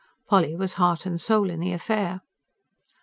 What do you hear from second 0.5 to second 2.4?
was heart and soul in the affair.